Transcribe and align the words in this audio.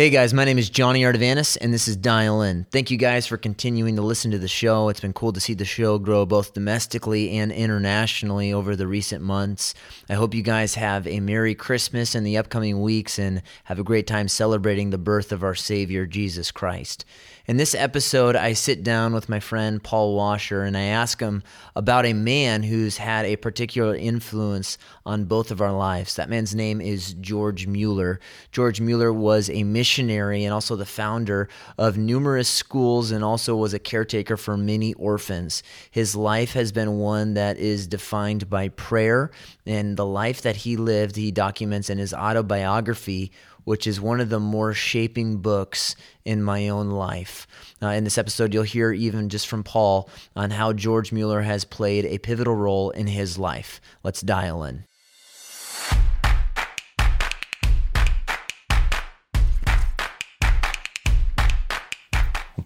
Hey 0.00 0.08
guys, 0.08 0.32
my 0.32 0.46
name 0.46 0.58
is 0.58 0.70
Johnny 0.70 1.02
Artavanis, 1.02 1.58
and 1.60 1.74
this 1.74 1.86
is 1.86 1.94
Dial 1.94 2.40
In. 2.40 2.64
Thank 2.70 2.90
you 2.90 2.96
guys 2.96 3.26
for 3.26 3.36
continuing 3.36 3.96
to 3.96 4.02
listen 4.02 4.30
to 4.30 4.38
the 4.38 4.48
show. 4.48 4.88
It's 4.88 5.00
been 5.00 5.12
cool 5.12 5.34
to 5.34 5.40
see 5.40 5.52
the 5.52 5.66
show 5.66 5.98
grow 5.98 6.24
both 6.24 6.54
domestically 6.54 7.36
and 7.36 7.52
internationally 7.52 8.50
over 8.50 8.74
the 8.74 8.86
recent 8.86 9.22
months. 9.22 9.74
I 10.08 10.14
hope 10.14 10.32
you 10.32 10.40
guys 10.40 10.74
have 10.76 11.06
a 11.06 11.20
Merry 11.20 11.54
Christmas 11.54 12.14
in 12.14 12.24
the 12.24 12.38
upcoming 12.38 12.80
weeks 12.80 13.18
and 13.18 13.42
have 13.64 13.78
a 13.78 13.84
great 13.84 14.06
time 14.06 14.28
celebrating 14.28 14.88
the 14.88 14.96
birth 14.96 15.32
of 15.32 15.44
our 15.44 15.54
Savior, 15.54 16.06
Jesus 16.06 16.50
Christ. 16.50 17.04
In 17.50 17.56
this 17.56 17.74
episode, 17.74 18.36
I 18.36 18.52
sit 18.52 18.84
down 18.84 19.12
with 19.12 19.28
my 19.28 19.40
friend 19.40 19.82
Paul 19.82 20.14
Washer 20.14 20.62
and 20.62 20.76
I 20.76 20.82
ask 20.82 21.18
him 21.18 21.42
about 21.74 22.06
a 22.06 22.12
man 22.12 22.62
who's 22.62 22.98
had 22.98 23.26
a 23.26 23.34
particular 23.34 23.96
influence 23.96 24.78
on 25.04 25.24
both 25.24 25.50
of 25.50 25.60
our 25.60 25.72
lives. 25.72 26.14
That 26.14 26.30
man's 26.30 26.54
name 26.54 26.80
is 26.80 27.14
George 27.14 27.66
Mueller. 27.66 28.20
George 28.52 28.80
Mueller 28.80 29.12
was 29.12 29.50
a 29.50 29.64
missionary 29.64 30.44
and 30.44 30.54
also 30.54 30.76
the 30.76 30.86
founder 30.86 31.48
of 31.76 31.98
numerous 31.98 32.48
schools 32.48 33.10
and 33.10 33.24
also 33.24 33.56
was 33.56 33.74
a 33.74 33.80
caretaker 33.80 34.36
for 34.36 34.56
many 34.56 34.94
orphans. 34.94 35.64
His 35.90 36.14
life 36.14 36.52
has 36.52 36.70
been 36.70 36.98
one 36.98 37.34
that 37.34 37.58
is 37.58 37.88
defined 37.88 38.48
by 38.48 38.68
prayer, 38.68 39.32
and 39.66 39.96
the 39.96 40.06
life 40.06 40.42
that 40.42 40.54
he 40.54 40.76
lived, 40.76 41.16
he 41.16 41.32
documents 41.32 41.90
in 41.90 41.98
his 41.98 42.14
autobiography 42.14 43.32
which 43.64 43.86
is 43.86 44.00
one 44.00 44.20
of 44.20 44.28
the 44.28 44.40
more 44.40 44.74
shaping 44.74 45.38
books 45.38 45.96
in 46.24 46.42
my 46.42 46.68
own 46.68 46.90
life. 46.90 47.46
Uh, 47.82 47.88
in 47.88 48.04
this 48.04 48.18
episode, 48.18 48.54
you'll 48.54 48.62
hear 48.62 48.92
even 48.92 49.28
just 49.28 49.48
from 49.48 49.62
Paul 49.62 50.08
on 50.36 50.50
how 50.50 50.72
George 50.72 51.12
Mueller 51.12 51.42
has 51.42 51.64
played 51.64 52.04
a 52.04 52.18
pivotal 52.18 52.54
role 52.54 52.90
in 52.90 53.06
his 53.06 53.38
life. 53.38 53.80
Let's 54.02 54.20
dial 54.20 54.64
in. 54.64 54.84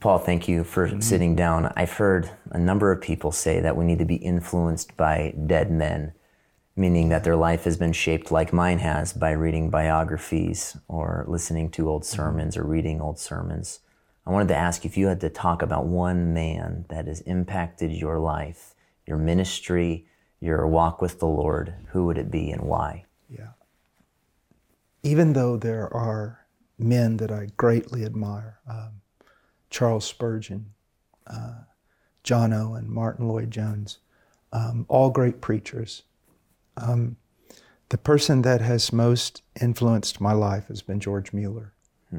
Paul, 0.04 0.18
thank 0.18 0.48
you 0.48 0.64
for 0.64 0.86
mm-hmm. 0.86 1.00
sitting 1.00 1.34
down. 1.34 1.72
I've 1.76 1.94
heard 1.94 2.28
a 2.50 2.58
number 2.58 2.92
of 2.92 3.00
people 3.00 3.32
say 3.32 3.60
that 3.60 3.74
we 3.74 3.86
need 3.86 4.00
to 4.00 4.04
be 4.04 4.16
influenced 4.16 4.94
by 4.98 5.34
dead 5.46 5.70
men 5.70 6.12
meaning 6.76 7.08
that 7.08 7.24
their 7.24 7.36
life 7.36 7.64
has 7.64 7.76
been 7.76 7.92
shaped 7.92 8.32
like 8.32 8.52
mine 8.52 8.78
has 8.78 9.12
by 9.12 9.30
reading 9.30 9.70
biographies 9.70 10.76
or 10.88 11.24
listening 11.28 11.70
to 11.70 11.88
old 11.88 12.02
mm-hmm. 12.02 12.16
sermons 12.16 12.56
or 12.56 12.64
reading 12.64 13.00
old 13.00 13.18
sermons. 13.18 13.80
I 14.26 14.30
wanted 14.30 14.48
to 14.48 14.56
ask 14.56 14.84
if 14.84 14.96
you 14.96 15.06
had 15.06 15.20
to 15.20 15.28
talk 15.28 15.62
about 15.62 15.86
one 15.86 16.32
man 16.32 16.86
that 16.88 17.06
has 17.06 17.20
impacted 17.22 17.92
your 17.92 18.18
life, 18.18 18.74
your 19.06 19.18
ministry, 19.18 20.06
your 20.40 20.66
walk 20.66 21.00
with 21.00 21.20
the 21.20 21.26
Lord, 21.26 21.74
who 21.88 22.06
would 22.06 22.18
it 22.18 22.30
be 22.30 22.50
and 22.50 22.62
why? 22.62 23.04
Yeah. 23.28 23.50
Even 25.02 25.34
though 25.34 25.56
there 25.56 25.92
are 25.94 26.46
men 26.78 27.18
that 27.18 27.30
I 27.30 27.48
greatly 27.56 28.04
admire, 28.04 28.58
um, 28.68 29.02
Charles 29.70 30.06
Spurgeon, 30.06 30.70
uh, 31.26 31.62
John 32.22 32.52
Owen, 32.52 32.90
Martyn 32.92 33.28
Lloyd-Jones, 33.28 33.98
um, 34.52 34.86
all 34.88 35.10
great 35.10 35.40
preachers, 35.40 36.02
um, 36.76 37.16
the 37.88 37.98
person 37.98 38.42
that 38.42 38.60
has 38.60 38.92
most 38.92 39.42
influenced 39.60 40.20
my 40.20 40.32
life 40.32 40.68
has 40.68 40.82
been 40.82 41.00
George 41.00 41.32
Mueller. 41.32 41.72
Hmm. 42.10 42.18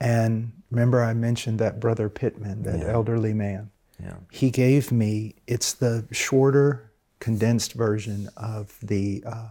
And 0.00 0.52
remember, 0.70 1.02
I 1.02 1.14
mentioned 1.14 1.58
that 1.58 1.80
brother 1.80 2.08
Pittman, 2.08 2.62
that 2.64 2.80
yeah. 2.80 2.92
elderly 2.92 3.32
man. 3.34 3.70
Yeah. 4.02 4.14
He 4.30 4.50
gave 4.50 4.90
me, 4.90 5.36
it's 5.46 5.72
the 5.74 6.06
shorter, 6.10 6.92
condensed 7.20 7.72
version 7.74 8.28
of 8.36 8.76
the, 8.82 9.22
uh, 9.24 9.48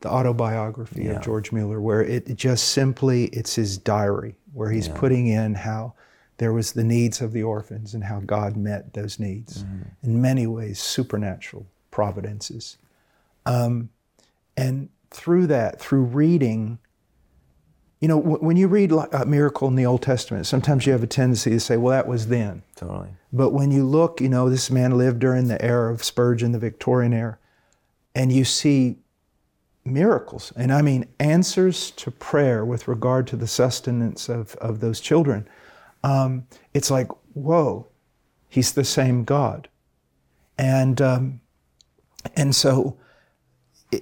the 0.00 0.10
autobiography 0.10 1.04
yeah. 1.04 1.12
of 1.12 1.22
George 1.22 1.50
Mueller, 1.50 1.80
where 1.80 2.02
it 2.02 2.36
just 2.36 2.68
simply, 2.68 3.24
it's 3.26 3.54
his 3.54 3.78
diary, 3.78 4.36
where 4.52 4.70
he's 4.70 4.88
putting 4.88 5.26
in 5.28 5.54
how 5.54 5.94
there 6.36 6.52
was 6.52 6.72
the 6.72 6.84
needs 6.84 7.20
of 7.20 7.32
the 7.32 7.42
orphans 7.42 7.94
and 7.94 8.04
how 8.04 8.20
God 8.20 8.56
met 8.56 8.92
those 8.92 9.18
needs. 9.18 9.62
Mm-hmm. 9.62 9.82
In 10.02 10.20
many 10.20 10.46
ways, 10.46 10.78
supernatural 10.78 11.66
providences. 11.90 12.76
Um, 13.46 13.90
and 14.56 14.88
through 15.10 15.46
that, 15.48 15.80
through 15.80 16.02
reading, 16.02 16.78
you 18.00 18.08
know, 18.08 18.20
w- 18.20 18.38
when 18.38 18.56
you 18.56 18.68
read 18.68 18.92
a 18.92 19.24
miracle 19.24 19.68
in 19.68 19.76
the 19.76 19.86
Old 19.86 20.02
Testament, 20.02 20.46
sometimes 20.46 20.86
you 20.86 20.92
have 20.92 21.02
a 21.02 21.06
tendency 21.06 21.50
to 21.50 21.60
say, 21.60 21.76
well, 21.76 21.92
that 21.92 22.06
was 22.06 22.28
then. 22.28 22.62
Totally. 22.76 23.08
But 23.32 23.50
when 23.50 23.70
you 23.70 23.84
look, 23.84 24.20
you 24.20 24.28
know, 24.28 24.50
this 24.50 24.70
man 24.70 24.98
lived 24.98 25.18
during 25.20 25.48
the 25.48 25.62
era 25.64 25.92
of 25.92 26.04
Spurgeon, 26.04 26.52
the 26.52 26.58
Victorian 26.58 27.12
era, 27.12 27.38
and 28.14 28.32
you 28.32 28.44
see 28.44 28.98
miracles, 29.84 30.52
and 30.56 30.72
I 30.72 30.82
mean 30.82 31.06
answers 31.18 31.90
to 31.92 32.10
prayer 32.10 32.64
with 32.64 32.88
regard 32.88 33.26
to 33.28 33.36
the 33.36 33.46
sustenance 33.46 34.28
of, 34.28 34.54
of 34.56 34.80
those 34.80 35.00
children, 35.00 35.48
um, 36.02 36.46
it's 36.74 36.90
like, 36.90 37.08
whoa, 37.34 37.88
he's 38.48 38.72
the 38.72 38.84
same 38.84 39.24
God. 39.24 39.68
And, 40.58 41.00
um, 41.00 41.40
and 42.36 42.54
so 42.54 42.98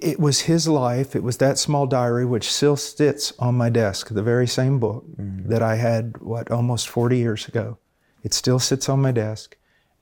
it 0.01 0.21
was 0.21 0.43
his 0.43 0.69
life. 0.69 1.17
It 1.17 1.23
was 1.23 1.39
that 1.39 1.59
small 1.59 1.87
diary, 1.87 2.25
which 2.25 2.51
still 2.51 2.77
sits 2.77 3.33
on 3.39 3.57
my 3.57 3.69
desk, 3.69 4.09
the 4.09 4.23
very 4.23 4.47
same 4.47 4.79
book 4.79 5.05
mm-hmm. 5.07 5.49
that 5.49 5.63
I 5.63 5.77
had, 5.77 6.19
what, 6.19 6.51
almost 6.51 6.89
40 6.89 7.19
years 7.19 7.49
ago. 7.49 7.79
It 8.23 8.33
still 8.33 8.59
sits 8.59 8.89
on 8.89 9.03
my 9.03 9.13
desk. 9.13 9.57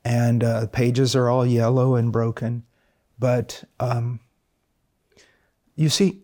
And 0.04 0.42
uh, 0.44 0.66
pages 0.68 1.14
are 1.14 1.28
all 1.28 1.44
yellow 1.44 1.94
and 1.94 2.12
broken. 2.12 2.64
But 3.18 3.64
um, 3.78 4.20
you 5.76 5.88
see, 5.88 6.22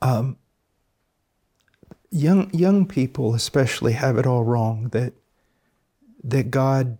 um, 0.00 0.36
young, 2.10 2.52
young 2.54 2.86
people 2.86 3.34
especially 3.34 3.92
have 3.94 4.18
it 4.18 4.26
all 4.26 4.44
wrong 4.44 4.88
that, 4.90 5.14
that 6.22 6.50
God, 6.50 6.98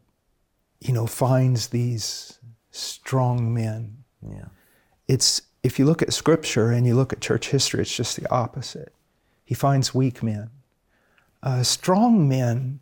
you 0.81 0.93
know, 0.93 1.07
finds 1.07 1.69
these 1.69 2.38
strong 2.79 3.53
men. 3.53 4.05
Yeah. 4.23 4.47
It's 5.07 5.43
if 5.63 5.79
you 5.79 5.85
look 5.85 6.03
at 6.03 6.13
scripture 6.13 6.71
and 6.71 6.87
you 6.87 6.95
look 6.95 7.13
at 7.13 7.21
church 7.21 7.49
history, 7.49 7.83
it's 7.83 7.95
just 7.95 8.17
the 8.17 8.31
opposite. 8.31 8.93
He 9.45 9.55
finds 9.55 9.95
weak 9.95 10.23
men. 10.23 10.51
Uh, 11.43 11.63
strong 11.63 12.29
men, 12.29 12.81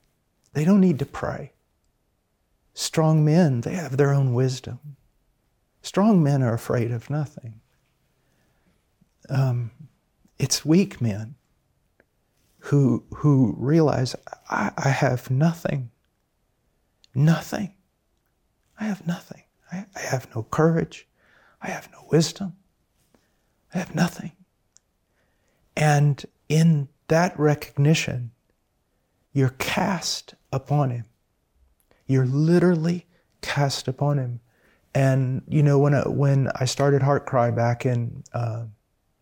they 0.52 0.64
don't 0.64 0.80
need 0.80 0.98
to 0.98 1.06
pray. 1.06 1.52
Strong 2.74 3.24
men, 3.24 3.62
they 3.62 3.74
have 3.74 3.96
their 3.96 4.12
own 4.12 4.34
wisdom. 4.34 4.78
Strong 5.82 6.22
men 6.22 6.42
are 6.42 6.54
afraid 6.54 6.90
of 6.90 7.08
nothing. 7.08 7.60
Um, 9.30 9.70
it's 10.38 10.64
weak 10.64 11.00
men 11.00 11.36
who, 12.58 13.04
who 13.14 13.54
realize, 13.58 14.14
I, 14.50 14.72
I 14.76 14.88
have 14.90 15.30
nothing. 15.30 15.90
Nothing. 17.14 17.72
I 18.78 18.84
have 18.84 19.06
nothing. 19.06 19.42
I, 19.72 19.86
I 19.94 20.00
have 20.00 20.34
no 20.34 20.42
courage. 20.44 21.06
I 21.60 21.68
have 21.68 21.90
no 21.92 22.06
wisdom. 22.10 22.56
I 23.74 23.78
have 23.78 23.94
nothing. 23.94 24.32
And 25.76 26.24
in 26.48 26.88
that 27.08 27.38
recognition, 27.38 28.30
you're 29.32 29.54
cast 29.58 30.34
upon 30.52 30.90
Him. 30.90 31.04
You're 32.06 32.26
literally 32.26 33.06
cast 33.42 33.88
upon 33.88 34.18
Him. 34.18 34.40
And 34.94 35.42
you 35.46 35.62
know, 35.62 35.78
when 35.78 35.94
I, 35.94 36.08
when 36.08 36.48
I 36.54 36.64
started 36.64 37.02
HeartCry 37.02 37.54
back 37.54 37.84
in 37.84 38.24
uh, 38.32 38.64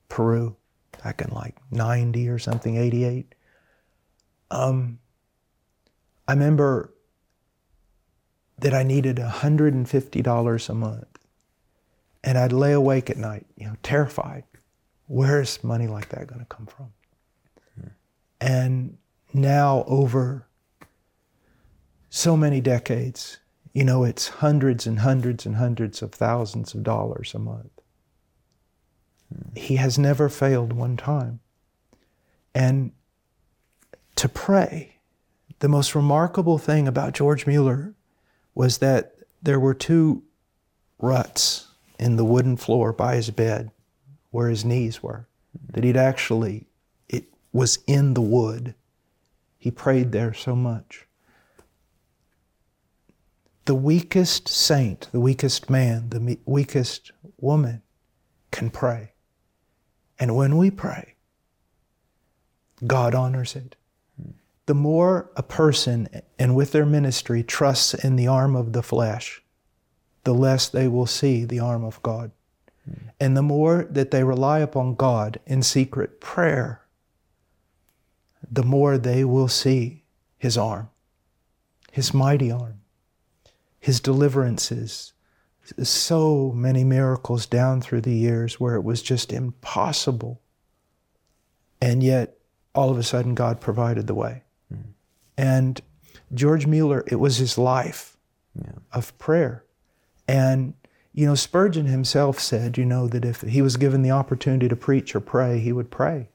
Peru, 0.08 0.56
back 1.02 1.20
in 1.20 1.30
like 1.30 1.56
90 1.72 2.28
or 2.28 2.38
something, 2.38 2.76
88, 2.76 3.34
um, 4.52 5.00
I 6.28 6.32
remember 6.32 6.93
that 8.58 8.74
I 8.74 8.82
needed 8.82 9.16
$150 9.16 10.68
a 10.68 10.74
month. 10.74 11.18
And 12.22 12.38
I'd 12.38 12.52
lay 12.52 12.72
awake 12.72 13.10
at 13.10 13.16
night, 13.16 13.46
you 13.56 13.66
know, 13.66 13.76
terrified. 13.82 14.44
Where 15.06 15.40
is 15.42 15.62
money 15.62 15.86
like 15.86 16.08
that 16.08 16.26
going 16.26 16.40
to 16.40 16.46
come 16.46 16.66
from? 16.66 16.92
Hmm. 17.78 17.88
And 18.40 18.96
now, 19.34 19.84
over 19.86 20.46
so 22.08 22.36
many 22.36 22.60
decades, 22.60 23.38
you 23.74 23.84
know, 23.84 24.04
it's 24.04 24.28
hundreds 24.28 24.86
and 24.86 25.00
hundreds 25.00 25.44
and 25.44 25.56
hundreds 25.56 26.00
of 26.00 26.12
thousands 26.12 26.72
of 26.72 26.82
dollars 26.82 27.34
a 27.34 27.38
month. 27.38 27.72
Hmm. 29.28 29.54
He 29.54 29.76
has 29.76 29.98
never 29.98 30.28
failed 30.30 30.72
one 30.72 30.96
time. 30.96 31.40
And 32.54 32.92
to 34.16 34.28
pray, 34.28 34.96
the 35.58 35.68
most 35.68 35.94
remarkable 35.94 36.56
thing 36.56 36.88
about 36.88 37.12
George 37.14 37.46
Mueller 37.46 37.94
was 38.54 38.78
that 38.78 39.16
there 39.42 39.60
were 39.60 39.74
two 39.74 40.22
ruts 40.98 41.68
in 41.98 42.16
the 42.16 42.24
wooden 42.24 42.56
floor 42.56 42.92
by 42.92 43.16
his 43.16 43.30
bed 43.30 43.70
where 44.30 44.48
his 44.48 44.64
knees 44.64 45.02
were, 45.02 45.26
that 45.72 45.84
he'd 45.84 45.96
actually, 45.96 46.66
it 47.08 47.24
was 47.52 47.78
in 47.86 48.14
the 48.14 48.20
wood. 48.20 48.74
He 49.58 49.70
prayed 49.70 50.12
there 50.12 50.34
so 50.34 50.56
much. 50.56 51.06
The 53.66 53.74
weakest 53.74 54.48
saint, 54.48 55.08
the 55.12 55.20
weakest 55.20 55.70
man, 55.70 56.10
the 56.10 56.38
weakest 56.44 57.12
woman 57.40 57.82
can 58.50 58.70
pray. 58.70 59.12
And 60.18 60.36
when 60.36 60.56
we 60.56 60.70
pray, 60.70 61.14
God 62.86 63.14
honors 63.14 63.56
it. 63.56 63.76
The 64.66 64.74
more 64.74 65.30
a 65.36 65.42
person 65.42 66.08
and 66.38 66.56
with 66.56 66.72
their 66.72 66.86
ministry 66.86 67.42
trusts 67.42 67.92
in 67.92 68.16
the 68.16 68.26
arm 68.26 68.56
of 68.56 68.72
the 68.72 68.82
flesh, 68.82 69.42
the 70.24 70.34
less 70.34 70.68
they 70.68 70.88
will 70.88 71.06
see 71.06 71.44
the 71.44 71.60
arm 71.60 71.84
of 71.84 72.02
God. 72.02 72.30
And 73.20 73.36
the 73.36 73.42
more 73.42 73.86
that 73.90 74.10
they 74.10 74.24
rely 74.24 74.60
upon 74.60 74.94
God 74.94 75.38
in 75.46 75.62
secret 75.62 76.20
prayer, 76.20 76.82
the 78.50 78.62
more 78.62 78.98
they 78.98 79.24
will 79.24 79.48
see 79.48 80.04
His 80.38 80.58
arm, 80.58 80.90
His 81.92 82.12
mighty 82.12 82.50
arm, 82.50 82.80
His 83.78 84.00
deliverances. 84.00 85.12
So 85.82 86.52
many 86.52 86.84
miracles 86.84 87.46
down 87.46 87.80
through 87.80 88.02
the 88.02 88.14
years 88.14 88.60
where 88.60 88.74
it 88.74 88.84
was 88.84 89.00
just 89.02 89.32
impossible. 89.32 90.42
And 91.80 92.02
yet, 92.02 92.36
all 92.74 92.90
of 92.90 92.98
a 92.98 93.02
sudden, 93.02 93.34
God 93.34 93.62
provided 93.62 94.06
the 94.06 94.14
way. 94.14 94.42
And 95.36 95.80
George 96.32 96.66
Mueller, 96.66 97.04
it 97.06 97.16
was 97.16 97.36
his 97.38 97.58
life 97.58 98.16
Yeah. 98.54 98.72
of 98.92 99.16
prayer. 99.18 99.64
And, 100.28 100.74
you 101.12 101.26
know, 101.26 101.34
Spurgeon 101.34 101.86
himself 101.86 102.38
said, 102.38 102.78
you 102.78 102.84
know, 102.84 103.08
that 103.08 103.24
if 103.24 103.40
he 103.42 103.60
was 103.62 103.76
given 103.76 104.02
the 104.02 104.10
opportunity 104.12 104.68
to 104.68 104.76
preach 104.76 105.14
or 105.14 105.20
pray, 105.20 105.58
he 105.58 105.72
would 105.72 105.90
pray. 105.90 106.28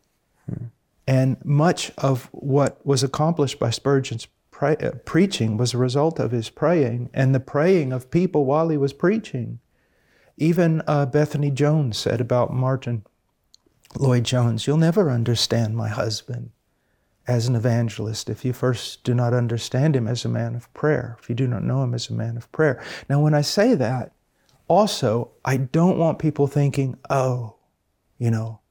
And 1.07 1.37
much 1.43 1.91
of 1.97 2.29
what 2.31 2.85
was 2.85 3.01
accomplished 3.03 3.57
by 3.59 3.69
Spurgeon's 3.71 4.27
pray, 4.51 4.75
uh, 4.77 4.91
preaching 5.05 5.57
was 5.57 5.73
a 5.73 5.77
result 5.77 6.19
of 6.19 6.31
his 6.31 6.49
praying 6.49 7.09
and 7.13 7.33
the 7.33 7.39
praying 7.39 7.91
of 7.93 8.11
people 8.11 8.45
while 8.45 8.69
he 8.69 8.77
was 8.77 8.93
preaching. 8.93 9.59
Even 10.37 10.81
uh, 10.87 11.05
Bethan 11.07 11.51
Jones 11.53 11.97
said 11.97 12.21
about 12.21 12.53
Martyn 12.53 13.03
Lloyd 13.97 14.23
Jones, 14.23 14.67
You'll 14.67 14.77
never 14.77 15.09
understand 15.09 15.75
my 15.75 15.87
husband 15.89 16.51
as 17.29 17.47
an 17.47 17.55
evangelist 17.55 18.27
if 18.27 18.43
you 18.43 18.51
first 18.51 19.03
do 19.03 19.13
not 19.13 19.35
understand 19.35 19.95
him 19.95 20.07
as 20.07 20.25
a 20.25 20.29
man 20.29 20.55
of 20.55 20.73
prayer, 20.73 21.15
if 21.21 21.29
you 21.29 21.35
do 21.35 21.47
not 21.47 21.63
know 21.63 21.83
him 21.83 21.93
as 21.93 22.09
a 22.09 22.13
man 22.13 22.35
of 22.35 22.51
prayer. 22.51 22.81
Now, 23.07 23.21
when 23.21 23.35
I 23.35 23.41
say 23.41 23.75
that, 23.75 24.11
also, 24.67 25.29
I 25.45 25.57
don't 25.57 25.99
want 25.99 26.17
people 26.17 26.47
thinking, 26.47 26.97
oh, 27.07 27.55
you 28.17 28.31
know, 28.31 28.61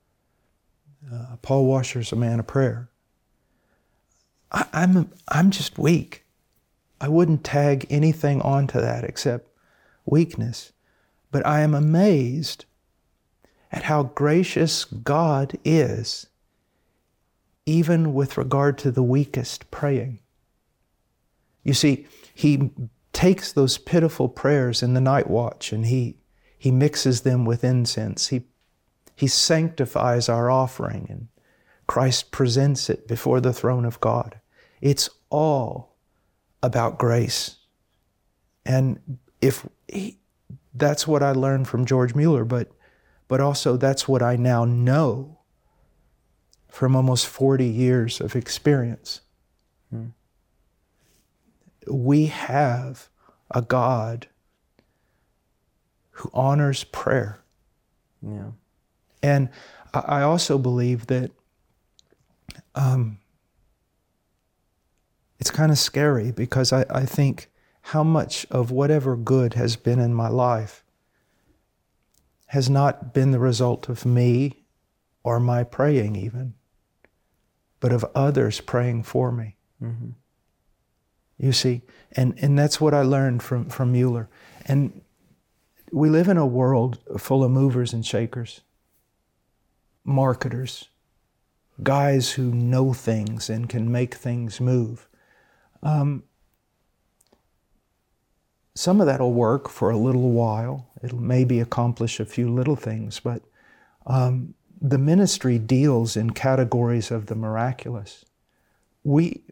uh, 1.12 1.36
Paul 1.40 1.66
Washer's 1.66 2.10
a 2.10 2.16
man 2.16 2.40
of 2.40 2.48
prayer. 2.48 2.90
I, 4.50 4.66
I'm, 4.72 5.12
I'm 5.28 5.52
just 5.52 5.78
weak. 5.78 6.24
I 7.00 7.08
wouldn't 7.08 7.44
tag 7.44 7.86
anything 7.90 8.42
onto 8.42 8.80
that 8.80 9.04
except 9.04 9.48
weakness. 10.04 10.72
But 11.30 11.46
I 11.46 11.60
am 11.60 11.74
amazed 11.74 12.64
at 13.70 13.84
how 13.84 14.02
gracious 14.02 14.84
God 14.84 15.56
is 15.64 16.26
even 17.68 18.14
with 18.14 18.38
regard 18.38 18.78
to 18.78 18.90
the 18.90 19.02
weakest 19.02 19.70
praying. 19.70 20.18
You 21.62 21.74
see, 21.74 22.06
he 22.34 22.70
takes 23.12 23.52
those 23.52 23.76
pitiful 23.76 24.26
prayers 24.26 24.82
in 24.82 24.94
the 24.94 25.02
night 25.02 25.28
watch 25.28 25.70
and 25.70 25.84
he, 25.84 26.16
he 26.58 26.70
mixes 26.70 27.20
them 27.20 27.44
with 27.44 27.62
incense. 27.62 28.28
He, 28.28 28.44
he 29.14 29.26
sanctifies 29.26 30.30
our 30.30 30.50
offering 30.50 31.08
and 31.10 31.28
Christ 31.86 32.30
presents 32.30 32.88
it 32.88 33.06
before 33.06 33.38
the 33.38 33.52
throne 33.52 33.84
of 33.84 34.00
God. 34.00 34.40
It's 34.80 35.10
all 35.28 35.98
about 36.62 36.98
grace. 36.98 37.56
And 38.64 39.18
if 39.42 39.66
he, 39.88 40.20
that's 40.72 41.06
what 41.06 41.22
I 41.22 41.32
learned 41.32 41.68
from 41.68 41.84
George 41.84 42.14
Mueller, 42.14 42.46
but, 42.46 42.72
but 43.26 43.42
also 43.42 43.76
that's 43.76 44.08
what 44.08 44.22
I 44.22 44.36
now 44.36 44.64
know 44.64 45.37
from 46.78 46.94
almost 46.94 47.26
40 47.26 47.64
years 47.64 48.20
of 48.20 48.36
experience. 48.36 49.20
We 51.88 52.26
have 52.26 53.08
a 53.50 53.62
God 53.62 54.28
who 56.10 56.30
honors 56.32 56.84
prayer. 56.84 57.40
Yeah. 58.22 58.52
And 59.24 59.48
I 59.92 59.98
I 59.98 60.22
also 60.22 60.56
believe 60.56 61.08
that 61.08 61.32
um, 62.76 63.18
it's 65.40 65.50
kind 65.50 65.72
of 65.72 65.78
scary 65.78 66.30
because 66.30 66.72
I, 66.72 66.84
I 66.90 67.04
think 67.06 67.50
how 67.90 68.04
much 68.04 68.46
of 68.52 68.70
whatever 68.70 69.16
good 69.16 69.54
has 69.54 69.74
been 69.74 69.98
in 69.98 70.14
my 70.14 70.28
life 70.28 70.84
has 72.46 72.70
not 72.70 73.12
been 73.12 73.32
the 73.32 73.40
result 73.40 73.88
of 73.88 74.06
me 74.06 74.62
or 75.24 75.40
my 75.40 75.64
praying, 75.64 76.14
even, 76.14 76.54
but 77.80 77.92
of 77.92 78.04
others 78.14 78.60
praying 78.60 79.04
for 79.04 79.30
me. 79.32 79.56
You 81.38 81.52
see, 81.52 81.82
and, 82.12 82.34
and 82.38 82.58
that's 82.58 82.80
what 82.80 82.94
I 82.94 83.02
learned 83.02 83.42
from, 83.42 83.68
from 83.68 83.92
Mueller. 83.92 84.28
And 84.66 85.02
we 85.92 86.10
live 86.10 86.28
in 86.28 86.36
a 86.36 86.46
world 86.46 86.98
full 87.18 87.44
of 87.44 87.50
movers 87.50 87.92
and 87.92 88.04
shakers, 88.04 88.62
marketers, 90.04 90.88
guys 91.82 92.32
who 92.32 92.52
know 92.52 92.92
things 92.92 93.48
and 93.48 93.68
can 93.68 93.90
make 93.90 94.14
things 94.14 94.60
move. 94.60 95.08
Um, 95.82 96.24
some 98.74 99.00
of 99.00 99.06
that 99.06 99.20
will 99.20 99.32
work 99.32 99.68
for 99.68 99.90
a 99.90 99.96
little 99.96 100.30
while. 100.30 100.88
It'll 101.02 101.20
maybe 101.20 101.60
accomplish 101.60 102.20
a 102.20 102.24
few 102.24 102.52
little 102.52 102.76
things, 102.76 103.20
but 103.20 103.42
um, 104.06 104.54
the 104.80 104.98
ministry 104.98 105.58
deals 105.58 106.16
in 106.16 106.30
categories 106.30 107.10
of 107.10 107.26
the 107.26 107.34
miraculous. 107.34 108.24
We, 109.04 109.42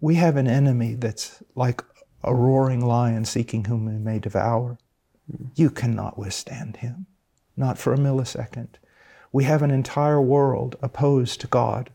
we 0.00 0.16
have 0.16 0.36
an 0.36 0.46
enemy 0.46 0.94
that's 0.94 1.42
like 1.54 1.82
a 2.22 2.34
roaring 2.34 2.84
lion 2.84 3.24
seeking 3.24 3.64
whom 3.64 3.88
he 3.88 3.98
may 3.98 4.18
devour. 4.18 4.78
You 5.54 5.70
cannot 5.70 6.18
withstand 6.18 6.78
him, 6.78 7.06
not 7.56 7.78
for 7.78 7.92
a 7.92 7.98
millisecond. 7.98 8.68
We 9.32 9.44
have 9.44 9.62
an 9.62 9.70
entire 9.70 10.20
world 10.20 10.76
opposed 10.82 11.40
to 11.40 11.46
God 11.46 11.90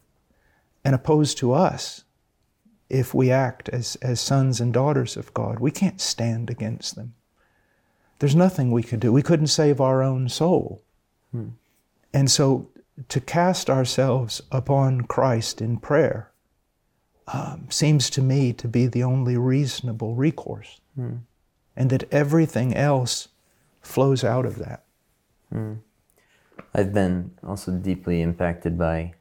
and 0.84 0.94
opposed 0.96 1.38
to 1.40 1.54
us 1.54 2.04
if 2.90 3.14
we 3.14 3.32
act 3.32 3.70
as, 3.70 3.96
as 4.02 4.20
sons 4.20 4.60
and 4.60 4.74
daughters 4.74 5.16
of 5.16 5.34
God. 5.34 5.60
We 5.60 5.72
can't 5.72 6.02
stand 6.02 6.50
against 6.50 6.96
them. 6.96 7.14
There's 8.18 8.36
nothing 8.36 8.72
we 8.72 8.84
could 8.84 9.00
do. 9.00 9.14
We 9.14 9.22
couldn't 9.22 9.48
save 9.48 9.80
our 9.80 10.04
own 10.04 10.28
soul. 10.28 10.82
Hmm. 11.32 11.50
And 12.14 12.30
so 12.30 12.70
to 13.08 13.22
cast 13.22 13.70
ourselves 13.70 14.42
upon 14.52 15.02
Christ 15.02 15.62
in 15.62 15.78
prayer 15.78 16.32
um, 17.32 17.68
seems 17.70 18.10
to 18.12 18.22
me 18.22 18.54
to 18.54 18.68
be 18.68 18.88
the 18.88 19.04
only 19.04 19.38
reasonable 19.38 20.16
recourse. 20.16 20.82
And 21.76 21.90
that 21.92 22.12
everything 22.12 22.76
else 22.76 23.30
flows 23.82 24.24
out 24.24 24.46
of 24.46 24.58
that. 24.58 24.84
I've 26.74 26.94
been 26.94 27.32
also 27.48 27.72
deeply 27.72 28.22
impacted 28.22 28.78
by 28.78 29.14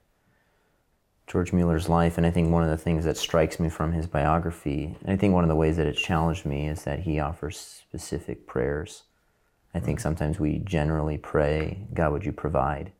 George 1.28 1.52
Mueller's 1.52 1.88
life, 1.88 2.16
and 2.16 2.26
I 2.26 2.30
think 2.30 2.50
one 2.50 2.64
of 2.64 2.70
the 2.70 2.78
things 2.78 3.04
that 3.04 3.16
strikes 3.16 3.60
me 3.60 3.68
from 3.68 3.92
his 3.92 4.06
biography, 4.06 4.96
and 5.02 5.12
I 5.12 5.16
think 5.16 5.34
one 5.34 5.44
of 5.44 5.48
the 5.48 5.56
ways 5.56 5.76
that 5.76 5.86
it 5.86 5.96
challenged 5.96 6.46
me 6.46 6.66
is 6.68 6.84
that 6.84 7.00
he 7.00 7.20
offers 7.20 7.58
specific 7.58 8.46
prayers. 8.46 9.04
I 9.78 9.80
think 9.80 10.00
sometimes 10.00 10.40
we 10.40 10.58
generally 10.58 11.18
pray, 11.18 11.86
God, 11.94 12.10
would 12.10 12.24
you 12.24 12.32
provide? 12.32 12.90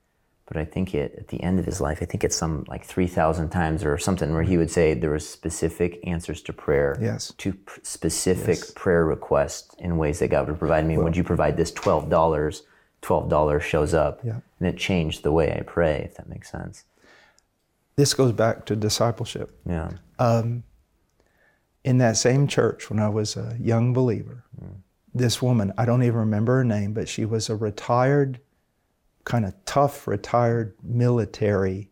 But 0.47 0.57
I 0.59 0.65
think 0.65 0.95
it, 0.95 1.13
at 1.19 1.27
the 1.27 1.43
end 1.43 1.59
of 1.59 1.67
his 1.67 1.81
life, 1.81 1.99
I 2.01 2.05
think 2.05 2.23
it's 2.23 2.37
some 2.37 2.65
like 2.69 2.85
3,000 2.85 3.51
times 3.51 3.85
or 3.85 3.99
something 3.99 4.33
where 4.33 4.45
he 4.45 4.57
would 4.57 4.71
say 4.71 4.95
there 4.95 5.11
was 5.11 5.29
specific 5.29 5.99
answers 6.05 6.41
to 6.43 6.53
prayer, 6.53 6.97
Yes. 7.03 7.33
to 7.39 7.53
p- 7.53 7.81
specific 7.83 8.77
prayer 8.77 9.05
requests 9.05 9.75
in 9.81 9.99
ways 9.99 10.21
that 10.21 10.29
God 10.29 10.47
would 10.49 10.61
provide 10.61 10.87
me. 10.87 10.97
would 10.97 11.17
you 11.17 11.25
provide 11.25 11.57
this 11.57 11.73
$12? 11.73 12.63
$12 13.03 13.61
shows 13.61 13.93
up. 13.93 14.21
Yeah. 14.23 14.39
And 14.61 14.69
it 14.69 14.77
changed 14.79 15.25
the 15.25 15.33
way 15.33 15.53
I 15.53 15.63
pray, 15.63 16.03
if 16.05 16.15
that 16.15 16.29
makes 16.29 16.49
sense. 16.49 16.85
This 17.97 18.15
goes 18.15 18.31
back 18.31 18.65
to 18.67 18.77
discipleship. 18.77 19.51
Yeah. 19.67 19.91
Um, 20.21 20.63
in 21.83 21.99
that 21.99 22.17
same 22.17 22.47
church 22.47 22.89
when 22.89 23.01
I 23.01 23.09
was 23.09 23.37
a 23.37 23.57
young 23.61 23.93
believer. 23.93 24.45
This 25.19 25.43
woman, 25.43 25.73
I 25.77 25.85
don't 25.85 26.05
even 26.05 26.19
remember 26.19 26.57
her 26.57 26.65
name, 26.65 26.93
but 26.93 27.09
she 27.09 27.25
was 27.25 27.49
a 27.49 27.57
retired, 27.57 28.41
kind 29.25 29.45
of 29.45 29.55
tough, 29.65 30.07
retired 30.07 30.75
military 30.83 31.91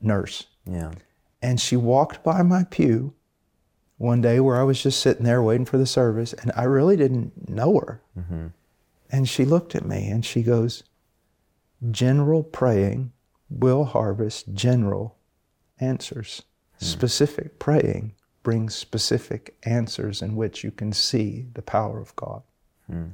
nurse. 0.00 0.46
Yeah. 0.64 0.92
And 1.42 1.60
she 1.60 1.76
walked 1.76 2.22
by 2.22 2.42
my 2.42 2.64
pew 2.64 3.14
one 3.98 4.20
day 4.20 4.38
where 4.40 4.60
I 4.60 4.62
was 4.62 4.82
just 4.82 5.00
sitting 5.00 5.24
there 5.24 5.42
waiting 5.42 5.66
for 5.66 5.78
the 5.78 5.86
service, 5.86 6.32
and 6.32 6.52
I 6.56 6.64
really 6.64 6.96
didn't 6.96 7.48
know 7.48 7.78
her. 7.80 8.02
Mm-hmm. 8.18 8.46
And 9.10 9.28
she 9.28 9.44
looked 9.44 9.74
at 9.74 9.84
me 9.84 10.08
and 10.08 10.24
she 10.24 10.42
goes, 10.42 10.84
General 11.90 12.42
praying 12.42 13.12
will 13.50 13.84
harvest 13.84 14.54
general 14.54 15.18
answers. 15.80 16.42
Hmm. 16.78 16.84
Specific 16.84 17.58
praying 17.58 18.14
brings 18.44 18.76
specific 18.76 19.56
answers 19.64 20.22
in 20.22 20.36
which 20.36 20.62
you 20.62 20.70
can 20.70 20.92
see 20.92 21.46
the 21.54 21.62
power 21.62 21.98
of 22.00 22.14
God. 22.14 22.42
Hmm. 22.86 23.08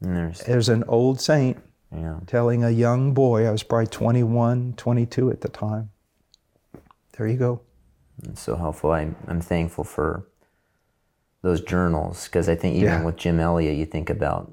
And 0.00 0.16
there's 0.16 0.40
There's 0.40 0.68
an 0.68 0.84
old 0.86 1.20
saint 1.20 1.58
Yeah. 1.92 2.20
telling 2.26 2.62
a 2.62 2.70
young 2.70 3.12
boy, 3.14 3.46
I 3.46 3.50
was 3.50 3.62
probably 3.64 3.86
21, 3.88 4.74
22 4.76 5.30
at 5.30 5.40
the 5.40 5.48
time. 5.48 5.90
There 7.16 7.26
you 7.26 7.36
go. 7.38 7.60
It's 8.24 8.40
so 8.42 8.56
helpful. 8.56 8.92
I'm, 8.92 9.16
I'm 9.26 9.40
thankful 9.40 9.84
for 9.84 10.28
those 11.42 11.60
journals 11.60 12.26
because 12.26 12.48
I 12.48 12.54
think 12.54 12.76
even 12.76 12.88
Yeah. 12.88 13.04
with 13.04 13.16
Jim 13.16 13.40
Elliot, 13.40 13.76
you 13.76 13.84
think 13.86 14.10
about 14.10 14.52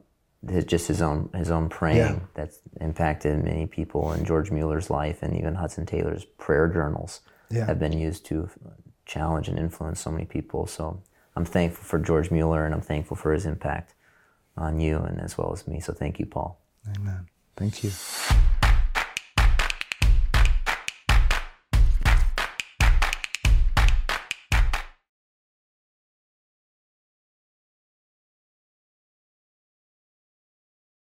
his, 0.50 0.64
just 0.66 0.88
his 0.88 1.02
own 1.02 1.30
his 1.36 1.52
own 1.52 1.68
praying 1.68 1.98
Yeah. 1.98 2.20
that's 2.34 2.60
impacted 2.80 3.44
many 3.44 3.68
people 3.68 4.14
in 4.14 4.24
George 4.24 4.50
Mueller's 4.52 4.90
life 4.90 5.22
and 5.22 5.36
even 5.36 5.56
Hudson 5.56 5.86
Taylor's 5.86 6.24
prayer 6.38 6.68
journals 6.70 7.22
Yeah. 7.50 7.66
have 7.66 7.78
been 7.80 7.92
used 7.94 8.26
to 8.28 8.50
challenge 9.10 9.48
and 9.50 9.58
influence 9.58 10.00
so 10.00 10.12
many 10.12 10.26
people. 10.26 10.68
So 10.68 11.02
I'm 11.36 11.46
thankful 11.46 11.84
for 11.84 12.00
George 12.00 12.32
Mueller 12.32 12.66
and 12.66 12.74
I'm 12.74 12.82
thankful 12.82 13.18
for 13.18 13.34
his 13.34 13.46
impact 13.46 13.96
on 14.56 14.80
you 14.80 14.98
and 14.98 15.20
as 15.20 15.38
well 15.38 15.52
as 15.52 15.68
me. 15.68 15.80
So 15.80 15.94
thank 15.94 16.20
you, 16.20 16.26
Paul. 16.26 16.62
Amen. 16.96 17.28
Thank 17.58 17.84
you. 17.84 17.92